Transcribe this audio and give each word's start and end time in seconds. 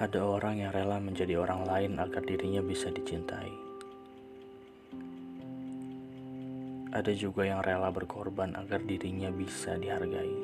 Ada 0.00 0.16
orang 0.24 0.64
yang 0.64 0.72
rela 0.72 0.96
menjadi 0.96 1.36
orang 1.36 1.68
lain 1.68 2.00
agar 2.00 2.24
dirinya 2.24 2.64
bisa 2.64 2.88
dicintai. 2.88 3.52
Ada 6.88 7.12
juga 7.12 7.44
yang 7.44 7.60
rela 7.60 7.92
berkorban 7.92 8.56
agar 8.56 8.80
dirinya 8.80 9.28
bisa 9.28 9.76
dihargai. 9.76 10.40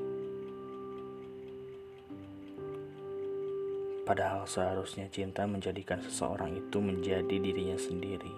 Padahal 4.05 4.45
seharusnya 4.45 5.09
cinta 5.09 5.49
menjadikan 5.49 6.05
seseorang 6.05 6.61
itu 6.61 6.77
menjadi 6.77 7.41
dirinya 7.41 7.81
sendiri. 7.81 8.35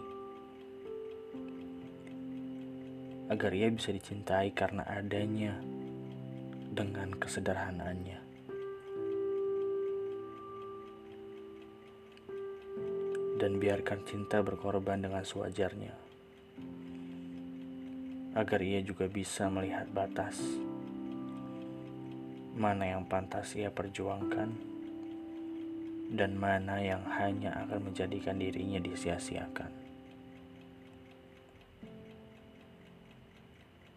Agar 3.26 3.50
ia 3.58 3.66
bisa 3.74 3.90
dicintai 3.90 4.54
karena 4.54 4.86
adanya 4.86 5.58
dengan 6.70 7.10
kesederhanaannya. 7.18 8.27
Dan 13.38 13.62
biarkan 13.62 14.02
cinta 14.02 14.42
berkorban 14.42 14.98
dengan 14.98 15.22
sewajarnya, 15.22 15.94
agar 18.34 18.60
ia 18.60 18.82
juga 18.82 19.06
bisa 19.06 19.46
melihat 19.46 19.86
batas 19.94 20.42
mana 22.58 22.90
yang 22.90 23.06
pantas 23.06 23.54
ia 23.54 23.70
perjuangkan 23.70 24.50
dan 26.10 26.34
mana 26.34 26.82
yang 26.82 27.06
hanya 27.06 27.54
akan 27.62 27.86
menjadikan 27.86 28.34
dirinya 28.34 28.82
disia-siakan. 28.82 29.70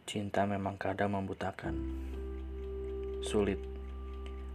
Cinta 0.05 0.45
memang 0.45 0.77
kadang 0.77 1.17
membutakan, 1.17 1.73
sulit 3.25 3.57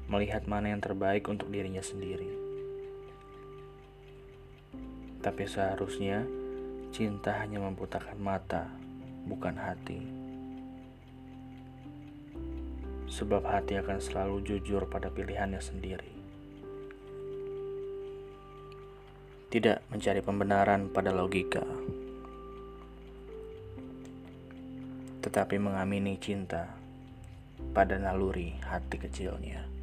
melihat 0.07 0.47
mana 0.47 0.71
yang 0.71 0.84
terbaik 0.84 1.27
untuk 1.27 1.50
dirinya 1.50 1.83
sendiri. 1.83 2.45
Tapi 5.27 5.42
seharusnya 5.42 6.22
cinta 6.94 7.34
hanya 7.42 7.58
membutakan 7.58 8.14
mata, 8.22 8.70
bukan 9.27 9.58
hati. 9.58 9.98
Sebab 13.10 13.42
hati 13.42 13.74
akan 13.74 13.98
selalu 13.98 14.47
jujur 14.47 14.86
pada 14.86 15.10
pilihannya 15.10 15.58
sendiri. 15.58 16.14
Tidak 19.50 19.82
mencari 19.91 20.22
pembenaran 20.22 20.94
pada 20.94 21.10
logika, 21.10 21.66
tetapi 25.27 25.58
mengamini 25.58 26.14
cinta 26.22 26.70
pada 27.74 27.98
naluri 27.98 28.54
hati 28.62 28.94
kecilnya. 28.94 29.75